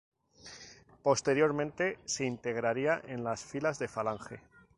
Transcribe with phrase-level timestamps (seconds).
[1.03, 4.39] Posteriormente se integraría en las filas de Falange.